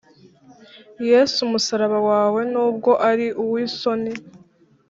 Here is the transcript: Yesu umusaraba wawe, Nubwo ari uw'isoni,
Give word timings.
Yesu 1.09 1.37
umusaraba 1.47 1.99
wawe, 2.09 2.41
Nubwo 2.53 2.91
ari 3.09 3.27
uw'isoni, 3.43 4.11